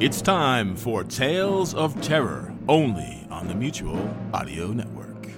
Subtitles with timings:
[0.00, 5.28] It's time for Tales of Terror, only on the Mutual Audio Network.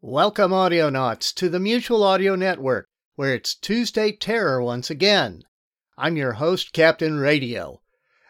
[0.00, 2.86] Welcome, Audionauts, to the Mutual Audio Network,
[3.16, 5.42] where it's Tuesday Terror once again.
[5.98, 7.80] I'm your host, Captain Radio.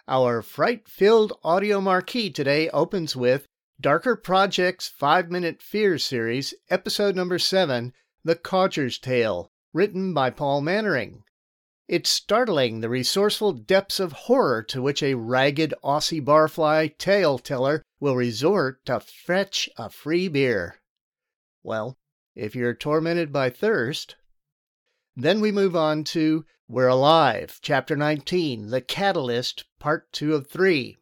[0.09, 3.47] Our fright filled audio marquee today opens with
[3.79, 7.93] Darker Project's 5 Minute Fear series, episode number 7,
[8.25, 11.25] The Codger's Tale, written by Paul Mannering.
[11.91, 17.83] It's startling the resourceful depths of horror to which a ragged Aussie barfly tale teller
[17.99, 20.77] will resort to fetch a free beer.
[21.65, 21.99] Well,
[22.37, 24.15] if you're tormented by thirst.
[25.17, 30.97] Then we move on to We're Alive, Chapter 19, The Catalyst, Part 2 of 3.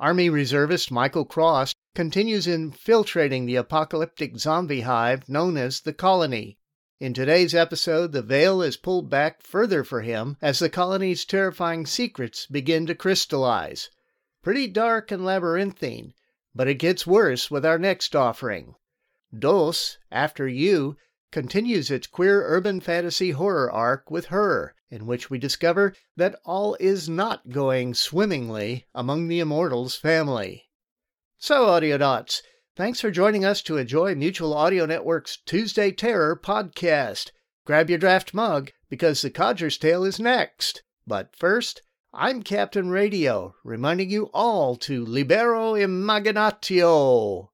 [0.00, 6.58] Army reservist Michael Cross continues infiltrating the apocalyptic zombie hive known as the Colony.
[7.00, 11.86] In today's episode, the veil is pulled back further for him as the colony's terrifying
[11.86, 13.88] secrets begin to crystallize.
[14.42, 16.12] Pretty dark and labyrinthine,
[16.56, 18.74] but it gets worse with our next offering.
[19.32, 20.96] Dos, After You,
[21.30, 26.76] continues its queer urban fantasy horror arc with her, in which we discover that all
[26.80, 30.64] is not going swimmingly among the Immortals family.
[31.36, 32.42] So, Audionauts,
[32.78, 37.32] thanks for joining us to enjoy Mutual Audio Network's Tuesday Terror podcast.
[37.66, 40.84] Grab your draft mug, because The Codger's Tale is next.
[41.04, 41.82] But first,
[42.14, 47.46] I'm Captain Radio, reminding you all to libero imaginatio.